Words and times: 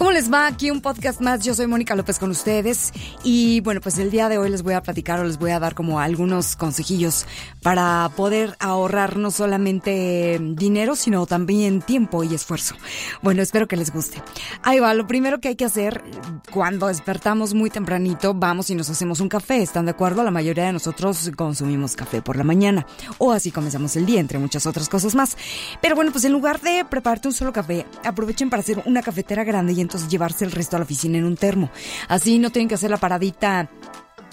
¿Cómo 0.00 0.12
les 0.12 0.32
va? 0.32 0.46
Aquí 0.46 0.70
un 0.70 0.80
podcast 0.80 1.20
más. 1.20 1.44
Yo 1.44 1.52
soy 1.52 1.66
Mónica 1.66 1.94
López 1.94 2.18
con 2.18 2.30
ustedes. 2.30 2.90
Y 3.22 3.60
bueno, 3.60 3.82
pues 3.82 3.98
el 3.98 4.10
día 4.10 4.30
de 4.30 4.38
hoy 4.38 4.48
les 4.48 4.62
voy 4.62 4.72
a 4.72 4.82
platicar 4.82 5.20
o 5.20 5.24
les 5.24 5.38
voy 5.38 5.50
a 5.50 5.60
dar 5.60 5.74
como 5.74 6.00
algunos 6.00 6.56
consejillos 6.56 7.26
para 7.62 8.10
poder 8.16 8.56
ahorrar 8.60 9.18
no 9.18 9.30
solamente 9.30 10.38
dinero, 10.40 10.96
sino 10.96 11.26
también 11.26 11.82
tiempo 11.82 12.24
y 12.24 12.34
esfuerzo. 12.34 12.76
Bueno, 13.20 13.42
espero 13.42 13.68
que 13.68 13.76
les 13.76 13.92
guste. 13.92 14.22
Ahí 14.62 14.80
va, 14.80 14.94
lo 14.94 15.06
primero 15.06 15.38
que 15.38 15.48
hay 15.48 15.56
que 15.56 15.66
hacer 15.66 16.02
cuando 16.50 16.86
despertamos 16.86 17.52
muy 17.52 17.68
tempranito, 17.68 18.32
vamos 18.32 18.70
y 18.70 18.74
nos 18.76 18.88
hacemos 18.88 19.20
un 19.20 19.28
café. 19.28 19.60
¿Están 19.60 19.84
de 19.84 19.90
acuerdo? 19.90 20.24
La 20.24 20.30
mayoría 20.30 20.64
de 20.64 20.72
nosotros 20.72 21.30
consumimos 21.36 21.94
café 21.94 22.22
por 22.22 22.36
la 22.36 22.44
mañana. 22.44 22.86
O 23.18 23.32
así 23.32 23.50
comenzamos 23.50 23.96
el 23.96 24.06
día, 24.06 24.20
entre 24.20 24.38
muchas 24.38 24.64
otras 24.66 24.88
cosas 24.88 25.14
más. 25.14 25.36
Pero 25.82 25.94
bueno, 25.94 26.10
pues 26.10 26.24
en 26.24 26.32
lugar 26.32 26.58
de 26.62 26.86
prepararte 26.88 27.28
un 27.28 27.34
solo 27.34 27.52
café, 27.52 27.84
aprovechen 28.02 28.48
para 28.48 28.62
hacer 28.62 28.82
una 28.86 29.02
cafetera 29.02 29.44
grande 29.44 29.59
y 29.68 29.80
entonces 29.80 30.08
llevarse 30.08 30.44
el 30.44 30.52
resto 30.52 30.76
a 30.76 30.78
la 30.78 30.84
oficina 30.84 31.18
en 31.18 31.24
un 31.24 31.36
termo. 31.36 31.70
Así 32.08 32.38
no 32.38 32.50
tienen 32.50 32.68
que 32.68 32.74
hacer 32.74 32.90
la 32.90 32.96
paradita 32.96 33.70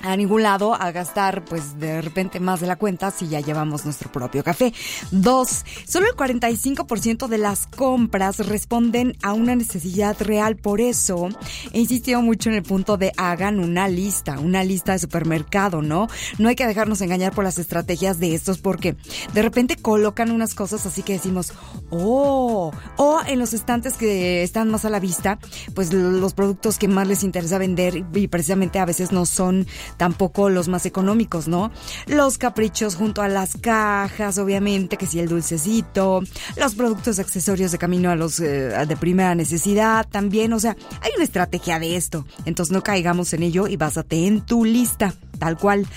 a 0.03 0.16
ningún 0.16 0.44
lado 0.44 0.73
a 0.73 0.92
gastar 0.92 1.44
pues 1.45 1.80
de 1.80 2.02
repente 2.02 2.40
más 2.40 2.59
de 2.59 2.67
la 2.67 2.76
cuenta 2.76 3.12
si 3.12 3.28
ya 3.28 3.40
llevamos 3.40 3.86
nuestro 3.86 4.12
propio 4.12 4.44
café. 4.44 4.73
Dos, 5.12 5.66
solo 5.88 6.08
el 6.08 6.16
45% 6.16 7.28
de 7.28 7.38
las 7.38 7.67
compras 7.67 8.39
responden 8.39 9.16
a 9.23 9.34
una 9.34 9.56
necesidad 9.56 10.16
real. 10.20 10.56
Por 10.56 10.81
eso 10.81 11.30
he 11.73 11.80
insistido 11.80 12.22
mucho 12.22 12.50
en 12.50 12.56
el 12.56 12.64
punto 12.64 12.98
de 12.98 13.12
hagan 13.17 13.59
una 13.59 13.88
lista, 13.88 14.39
una 14.39 14.64
lista 14.64 14.94
de 14.94 15.00
supermercado, 15.00 15.81
¿no? 15.81 16.08
No 16.38 16.50
hay 16.50 16.56
que 16.56 16.67
dejarnos 16.67 17.02
engañar 17.02 17.34
por 17.34 17.44
las 17.44 17.58
estrategias 17.58 18.20
de 18.20 18.34
estos 18.36 18.59
porque 18.59 18.95
de 19.34 19.42
repente 19.42 19.76
colocan 19.76 20.32
unas 20.32 20.54
cosas 20.54 20.86
así 20.86 21.04
que 21.04 21.14
decimos, 21.14 21.54
oh, 21.89 22.72
o 22.98 23.20
en 23.26 23.39
los 23.39 23.54
estantes 23.54 23.94
que 23.94 24.44
están 24.44 24.70
más 24.70 24.86
a 24.86 24.89
la 24.89 25.00
vista, 25.00 25.39
pues 25.73 25.94
los 25.94 26.34
productos 26.34 26.78
que 26.78 26.88
más 26.88 27.08
les 27.08 27.23
interesa 27.23 27.58
vender 27.58 28.06
y 28.14 28.28
precisamente 28.28 28.80
a 28.80 28.86
veces 28.86 29.11
no 29.11 29.26
son 29.26 29.67
tampoco 29.97 30.49
los 30.49 30.67
más 30.67 30.85
económicos, 30.85 31.47
¿no? 31.47 31.71
Los 32.07 32.38
caprichos 32.38 32.95
junto 32.95 33.21
a 33.21 33.27
las 33.27 33.55
cajas, 33.55 34.38
obviamente, 34.38 34.97
que 34.97 35.07
si 35.07 35.19
el 35.19 35.30
dulcecito, 35.30 36.21
los 36.57 36.75
productos 36.75 37.19
accesorios 37.19 37.71
de 37.71 37.77
camino 37.77 38.11
a 38.11 38.15
los 38.15 38.39
eh, 38.39 38.85
de 38.88 38.97
primera 38.97 39.35
necesidad 39.35 40.08
también, 40.08 40.53
o 40.53 40.59
sea, 40.59 40.75
hay 41.02 41.11
una 41.15 41.23
estrategia 41.23 41.80
de 41.80 41.95
esto. 41.95 42.25
Entonces 42.45 42.73
no 42.73 42.83
caigamos 42.83 43.33
en 43.33 43.43
ello 43.43 43.67
y 43.67 43.77
básate 43.77 44.27
en 44.27 44.41
tu 44.41 44.65
lista, 44.65 45.13
tal 45.39 45.58
cual. 45.58 45.88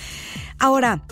Ahora, 0.59 1.03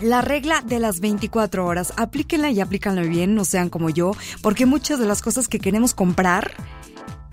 la 0.00 0.20
regla 0.20 0.62
de 0.62 0.78
las 0.78 1.00
24 1.00 1.64
horas, 1.66 1.92
aplíquenla 1.96 2.50
y 2.50 2.60
aplícanla 2.60 3.02
bien, 3.02 3.34
no 3.34 3.44
sean 3.44 3.70
como 3.70 3.90
yo, 3.90 4.12
porque 4.42 4.66
muchas 4.66 4.98
de 4.98 5.06
las 5.06 5.22
cosas 5.22 5.48
que 5.48 5.58
queremos 5.58 5.94
comprar 5.94 6.52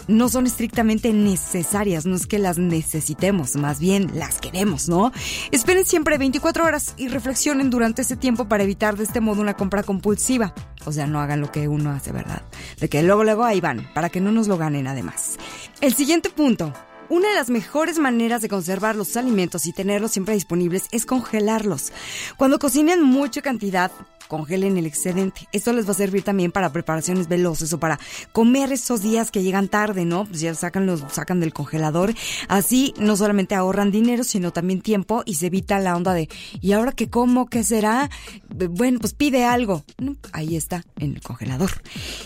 no 0.08 0.30
son 0.30 0.46
estrictamente 0.46 1.14
necesarias, 1.14 2.06
no 2.06 2.16
es 2.16 2.28
que 2.28 2.40
las 2.40 2.58
necesitemos, 2.58 3.56
más 3.56 3.80
bien 3.80 4.12
las 4.14 4.40
queremos, 4.40 4.90
¿no? 4.90 5.12
Esperen 5.52 5.86
siempre 5.86 6.18
24 6.18 6.66
horas 6.66 6.94
y 6.98 7.08
reflexionen 7.08 7.70
durante 7.70 8.02
ese 8.02 8.16
tiempo 8.16 8.48
para 8.48 8.64
evitar 8.64 8.98
de 8.98 9.04
este 9.04 9.22
modo 9.22 9.42
una 9.42 9.56
compra 9.56 9.84
compulsiva. 9.84 10.54
O 10.86 10.92
sea, 10.92 11.08
no 11.08 11.22
hagan 11.22 11.42
lo 11.42 11.52
que 11.52 11.68
uno 11.68 11.92
hace, 11.92 12.12
¿verdad? 12.12 12.42
De 12.80 12.90
que 12.90 13.04
luego, 13.04 13.24
luego 13.24 13.44
ahí 13.44 13.62
van, 13.62 13.88
para 13.94 14.10
que 14.10 14.22
no 14.22 14.32
nos 14.32 14.48
lo 14.48 14.58
ganen 14.58 14.88
además. 14.88 15.38
El 15.82 15.94
siguiente 15.94 16.30
punto. 16.30 16.74
Una 17.10 17.30
de 17.30 17.36
las 17.36 17.50
mejores 17.50 18.00
maneras 18.00 18.42
de 18.42 18.50
conservar 18.50 18.96
los 18.96 19.18
alimentos 19.18 19.66
y 19.66 19.74
tenerlos 19.74 20.12
siempre 20.12 20.34
disponibles 20.34 20.88
es 20.92 21.06
congelarlos. 21.06 21.92
Cuando 22.38 22.60
cocinen 22.60 23.04
mucha 23.04 23.42
cantidad, 23.42 23.92
congelen 24.28 24.78
el 24.78 24.86
excedente. 24.86 25.48
Esto 25.52 25.74
les 25.74 25.88
va 25.88 25.92
a 25.92 25.96
servir 25.96 26.24
también 26.24 26.52
para 26.52 26.72
preparaciones 26.72 27.28
veloces 27.28 27.74
o 27.74 27.80
para 27.80 28.00
comer 28.32 28.72
esos 28.72 29.02
días 29.02 29.32
que 29.32 29.44
llegan 29.44 29.68
tarde, 29.68 30.06
¿no? 30.06 30.26
Pues 30.26 30.42
ya 30.42 30.54
sacan 30.56 30.86
los 30.86 31.04
sacan 31.12 31.40
del 31.40 31.54
congelador. 31.54 32.14
Así 32.48 32.94
no 32.98 33.16
solamente 33.16 33.56
ahorran 33.56 33.92
dinero, 33.92 34.24
sino 34.24 34.52
también 34.52 34.82
tiempo 34.82 35.24
y 35.26 35.36
se 35.36 35.48
evita 35.48 35.80
la 35.80 35.96
onda 35.96 36.14
de 36.14 36.30
¿y 36.62 36.74
ahora 36.74 36.92
qué 36.92 37.10
como? 37.10 37.48
¿Qué 37.48 37.64
será? 37.64 38.10
Bueno, 38.50 39.00
pues 39.00 39.14
pide 39.14 39.46
algo. 39.46 39.84
Ahí 40.32 40.56
está, 40.56 40.84
en 40.98 41.16
el 41.16 41.22
congelador. 41.22 41.72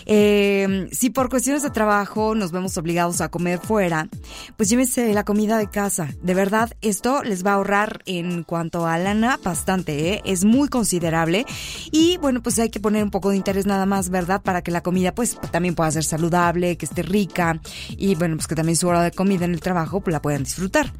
Eh, 0.06 0.88
si 0.92 1.10
por 1.10 1.30
cuestiones 1.30 1.64
de 1.64 1.70
trabajo 1.70 2.36
nos 2.36 2.52
vemos 2.52 2.78
obligados 2.78 3.22
a 3.22 3.30
comer 3.30 3.60
fuera, 3.60 4.10
pues 4.56 4.70
llévense 4.70 5.14
la 5.14 5.24
comida 5.24 5.58
de 5.58 5.70
casa. 5.70 6.10
De 6.22 6.34
verdad, 6.34 6.72
esto 6.82 7.24
les 7.24 7.46
va 7.46 7.52
a 7.52 7.56
ahorrar 7.56 8.02
en 8.06 8.44
cuanto 8.44 8.86
a 8.86 8.98
lana 8.98 9.40
bastante, 9.44 10.14
¿eh? 10.14 10.22
Es 10.26 10.46
muy 10.46 10.68
considerable 10.68 11.46
y 11.92 12.18
bueno, 12.18 12.42
pues 12.42 12.60
hay 12.60 12.70
que 12.70 12.80
poner 12.80 13.04
un 13.04 13.12
poco 13.12 13.30
de 13.30 13.38
interés 13.38 13.66
nada 13.66 13.86
más, 13.86 14.10
¿verdad? 14.10 14.42
Para 14.42 14.62
que 14.62 14.72
la 14.72 14.82
comida 14.82 15.14
pues 15.14 15.38
también 15.52 15.76
pueda 15.76 15.92
ser 15.92 16.04
saludable, 16.04 16.78
que 16.78 16.86
esté 16.86 17.04
rica 17.04 17.60
y 17.90 18.16
bueno, 18.16 18.36
pues 18.36 18.48
que 18.48 18.56
también 18.56 18.76
su 18.76 18.88
hora 18.88 19.02
de 19.02 19.12
comida 19.12 19.46
en 19.46 19.54
el 19.54 19.60
trabajo 19.60 20.02
pues 20.02 20.12
la 20.12 20.22
puedan 20.22 20.44
disfrutar. 20.44 20.92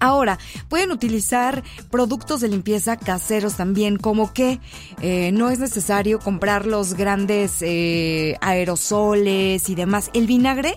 Ahora, 0.00 0.38
pueden 0.70 0.92
utilizar 0.92 1.62
productos 1.90 2.40
de 2.40 2.48
limpieza 2.48 2.96
caseros 2.96 3.56
también, 3.56 3.98
como 3.98 4.32
que 4.32 4.58
eh, 5.02 5.30
no 5.32 5.50
es 5.50 5.58
necesario 5.58 6.18
comprar 6.18 6.64
los 6.64 6.94
grandes 6.94 7.58
eh, 7.60 8.36
aerosoles 8.40 9.68
y 9.68 9.74
demás. 9.74 10.10
El 10.14 10.26
vinagre, 10.26 10.74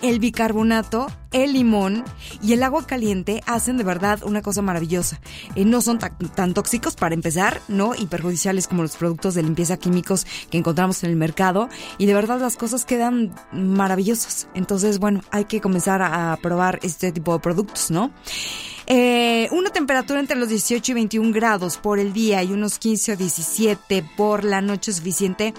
el 0.00 0.20
bicarbonato, 0.20 1.08
el 1.32 1.54
limón 1.54 2.04
y 2.42 2.52
el 2.52 2.62
agua 2.62 2.86
caliente 2.86 3.42
hacen 3.46 3.76
de 3.76 3.84
verdad 3.84 4.22
una 4.24 4.42
cosa 4.42 4.62
maravillosa. 4.62 5.20
Eh, 5.54 5.64
no 5.64 5.80
son 5.80 5.98
tan, 5.98 6.54
tóxicos 6.54 6.94
para 6.96 7.14
empezar, 7.14 7.60
¿no? 7.68 7.94
Y 7.94 8.06
perjudiciales 8.06 8.68
como 8.68 8.82
los 8.82 8.96
productos 8.96 9.34
de 9.34 9.42
limpieza 9.42 9.76
químicos 9.76 10.26
que 10.50 10.58
encontramos 10.58 11.02
en 11.04 11.10
el 11.10 11.16
mercado. 11.16 11.68
Y 11.98 12.06
de 12.06 12.14
verdad 12.14 12.40
las 12.40 12.56
cosas 12.56 12.84
quedan 12.84 13.34
maravillosas. 13.52 14.48
Entonces, 14.54 14.98
bueno, 14.98 15.22
hay 15.30 15.44
que 15.46 15.60
comenzar 15.60 16.02
a 16.02 16.38
probar 16.42 16.78
este 16.82 17.12
tipo 17.12 17.32
de 17.32 17.40
productos, 17.40 17.90
¿no? 17.90 18.12
Eh, 18.86 19.48
una 19.52 19.70
temperatura 19.70 20.20
entre 20.20 20.36
los 20.36 20.48
18 20.48 20.90
y 20.90 20.94
21 20.94 21.32
grados 21.32 21.78
por 21.78 21.98
el 21.98 22.12
día 22.12 22.42
y 22.42 22.52
unos 22.52 22.78
15 22.78 23.12
o 23.12 23.16
17 23.16 24.04
por 24.16 24.44
la 24.44 24.60
noche 24.60 24.92
suficiente 24.92 25.54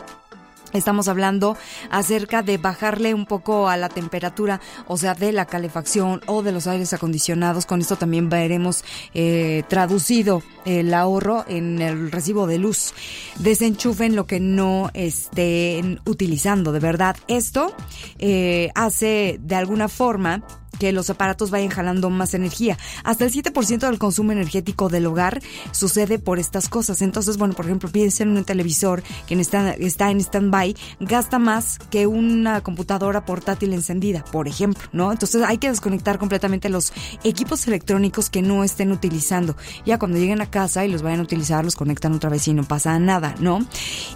Estamos 0.74 1.08
hablando 1.08 1.56
acerca 1.90 2.42
de 2.42 2.58
bajarle 2.58 3.14
un 3.14 3.26
poco 3.26 3.70
a 3.70 3.78
la 3.78 3.90
temperatura, 3.90 4.60
o 4.88 4.98
sea, 4.98 5.14
de 5.14 5.32
la 5.32 5.46
calefacción 5.46 6.22
o 6.26 6.44
de 6.44 6.52
los 6.52 6.68
aires 6.68 6.94
acondicionados. 6.94 7.66
Con 7.66 7.82
esto 7.82 7.96
también 7.96 8.30
veremos 8.30 8.84
eh, 9.14 9.64
traducido 9.68 10.42
el 10.66 10.94
ahorro 10.94 11.46
en 11.48 11.82
el 11.82 12.12
recibo 12.12 12.48
de 12.48 12.58
luz. 12.58 12.94
Desenchufen 13.40 14.16
lo 14.16 14.26
que 14.26 14.40
no 14.40 14.90
estén 14.94 16.02
utilizando, 16.06 16.72
de 16.72 16.80
verdad. 16.80 17.16
Esto 17.28 17.76
eh, 18.20 18.72
hace 18.76 19.40
de 19.42 19.56
alguna 19.56 19.88
forma 19.88 20.44
que 20.80 20.92
los 20.92 21.10
aparatos 21.10 21.52
vayan 21.52 21.70
jalando 21.70 22.10
más 22.10 22.34
energía. 22.34 22.78
Hasta 23.04 23.26
el 23.26 23.32
7% 23.32 23.80
del 23.80 24.00
consumo 24.00 24.32
energético 24.32 24.90
del 24.90 25.06
hogar 25.06 25.42
sucede 25.72 26.20
por 26.20 26.40
estas 26.40 26.70
cosas. 26.70 27.02
Entonces, 27.02 27.38
bueno, 27.38 27.54
por 27.54 27.66
ejemplo, 27.66 27.90
piensen 27.90 28.32
en 28.32 28.38
un 28.38 28.44
televisor 28.44 29.04
que 29.28 29.36
está, 29.40 29.76
en 30.12 30.20
stand-by, 30.20 30.76
gasta 31.00 31.40
más 31.40 31.80
que 31.90 32.08
una 32.08 32.62
computadora 32.62 33.26
portátil 33.26 33.74
encendida, 33.74 34.24
por 34.26 34.48
ejemplo, 34.48 34.84
¿no? 34.92 35.12
Entonces 35.12 35.44
hay 35.44 35.58
que 35.58 35.70
desconectar 35.70 36.18
completamente 36.18 36.70
los 36.70 36.94
equipos 37.24 37.68
electrónicos 37.68 38.30
que 38.30 38.42
no 38.42 38.64
estén 38.64 38.92
utilizando. 38.92 39.56
Ya 39.86 40.00
cuando 40.00 40.18
lleguen 40.18 40.42
a 40.42 40.50
casa 40.50 40.86
y 40.86 40.92
los 40.92 41.02
vayan 41.02 41.20
a 41.20 41.24
utilizar, 41.24 41.64
los 41.64 41.76
conectan 41.76 42.14
otra 42.14 42.30
vez 42.30 42.48
y 42.48 42.54
no 42.54 42.64
pasa 42.64 42.98
nada, 43.00 43.36
¿no? 43.40 43.66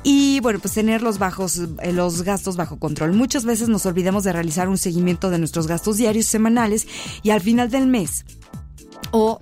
Y 0.04 0.40
bueno, 0.42 0.60
pues 0.60 0.74
tener 0.74 1.02
los 1.02 1.20
bajos, 1.20 1.62
eh, 1.82 1.94
los 1.94 2.24
gastos 2.24 2.56
bajo 2.56 2.78
control. 2.78 3.14
Muchas 3.14 3.46
veces 3.46 3.70
nos 3.70 3.86
olvidamos 3.86 4.24
de 4.24 4.34
realizar 4.34 4.70
un 4.70 4.78
seguimiento 4.78 5.30
de 5.30 5.40
nuestros 5.40 5.68
gastos 5.68 5.98
diarios, 5.98 6.26
semanales 6.26 6.47
y 7.24 7.30
al 7.32 7.42
final 7.42 7.70
del 7.70 7.88
mes 7.88 8.26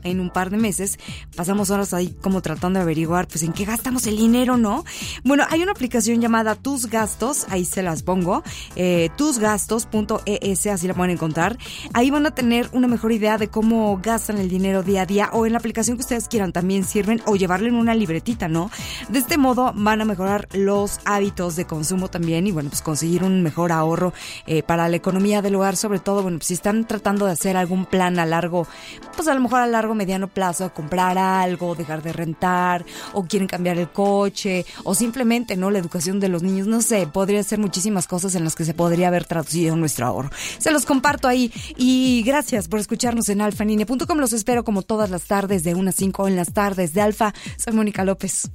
en 0.06 0.20
un 0.20 0.30
par 0.30 0.50
de 0.50 0.58
meses 0.58 0.98
pasamos 1.36 1.70
horas 1.70 1.94
ahí 1.94 2.16
como 2.22 2.42
tratando 2.42 2.80
de 2.80 2.84
averiguar 2.84 3.28
pues 3.28 3.44
en 3.44 3.52
qué 3.52 3.66
gastamos 3.66 4.08
el 4.08 4.18
dinero, 4.18 4.58
¿no? 4.58 4.86
Bueno, 5.24 5.44
hay 5.50 5.62
una 5.62 5.72
aplicación 5.72 6.22
llamada 6.22 6.56
Tus 6.56 6.88
Gastos, 6.88 7.46
ahí 7.50 7.66
se 7.66 7.84
las 7.84 8.04
pongo, 8.04 8.44
eh, 8.76 9.10
tusgastos.es, 9.18 10.68
así 10.68 10.88
la 10.88 10.94
pueden 10.94 11.12
encontrar. 11.12 11.58
Ahí 11.94 12.10
van 12.12 12.26
a 12.26 12.32
tener 12.32 12.70
una 12.72 12.88
mejor 12.88 13.12
idea 13.12 13.38
de 13.38 13.50
cómo 13.50 14.00
gastan 14.02 14.38
el 14.38 14.50
dinero 14.50 14.84
día 14.84 15.02
a 15.02 15.06
día 15.06 15.30
o 15.34 15.46
en 15.46 15.54
la 15.54 15.60
aplicación 15.60 15.98
que 15.98 16.02
ustedes 16.02 16.28
quieran 16.28 16.54
también 16.54 16.84
sirven 16.86 17.22
o 17.26 17.36
llevarle 17.36 17.70
en 17.70 17.76
una 17.76 17.96
libretita, 17.96 18.48
¿no? 18.48 18.70
De 19.10 19.20
este 19.20 19.38
modo 19.38 19.74
van 19.76 20.02
a 20.02 20.06
mejorar 20.06 20.48
los 20.54 21.00
hábitos 21.06 21.56
de 21.56 21.66
consumo 21.66 22.10
también 22.10 22.48
y 22.48 22.52
bueno, 22.52 22.70
pues 22.70 22.82
conseguir 22.82 23.24
un 23.24 23.42
mejor 23.42 23.72
ahorro 23.72 24.14
eh, 24.46 24.64
para 24.64 24.88
la 24.90 24.96
economía 24.96 25.42
del 25.42 25.56
hogar, 25.56 25.76
sobre 25.76 26.00
todo, 26.00 26.22
bueno, 26.22 26.38
pues 26.38 26.48
si 26.48 26.54
están 26.54 26.86
tratando 26.86 27.26
de 27.26 27.32
hacer 27.32 27.58
algún 27.58 27.86
plan 27.86 28.20
a 28.20 28.26
largo, 28.26 28.68
pues 29.16 29.28
a 29.28 29.34
lo 29.34 29.42
mejor 29.42 29.62
a 29.62 29.68
largo, 29.68 29.95
mediano 29.96 30.28
plazo, 30.28 30.74
comprar 30.74 31.18
algo, 31.18 31.76
dejar 31.76 32.02
de 32.04 32.14
rentar, 32.14 32.86
o 33.14 33.24
quieren 33.24 33.48
cambiar 33.48 33.78
el 33.78 33.90
coche, 33.90 34.66
o 34.84 34.96
simplemente, 34.96 35.56
¿no? 35.56 35.72
La 35.72 35.80
educación 35.80 36.20
de 36.20 36.30
los 36.30 36.44
niños, 36.44 36.68
no 36.68 36.82
sé, 36.82 37.08
podría 37.08 37.44
ser 37.44 37.60
muchísimas 37.60 38.08
cosas 38.08 38.36
en 38.36 38.44
las 38.44 38.56
que 38.56 38.66
se 38.66 38.74
podría 38.74 39.08
haber 39.08 39.26
traducido 39.26 39.76
nuestro 39.76 40.06
ahorro. 40.06 40.30
Se 40.58 40.72
los 40.72 40.86
comparto 40.86 41.28
ahí 41.28 41.52
y 41.78 42.24
gracias 42.26 42.68
por 42.68 42.80
escucharnos 42.80 43.30
en 43.30 43.42
alfanine.com. 43.42 44.18
Los 44.18 44.34
espero 44.34 44.64
como 44.64 44.82
todas 44.82 45.10
las 45.10 45.24
tardes 45.24 45.64
de 45.64 45.76
1 45.76 45.90
a 45.90 45.94
5 45.94 46.28
en 46.28 46.36
las 46.36 46.54
tardes 46.54 46.94
de 46.94 47.02
Alfa. 47.02 47.34
Soy 47.58 47.74
Mónica 47.74 48.04
López. 48.04 48.50